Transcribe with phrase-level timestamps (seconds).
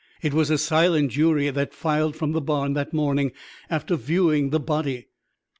[0.23, 3.33] It was a silent jury that filed from the barn that morning
[3.69, 5.09] after viewing the body.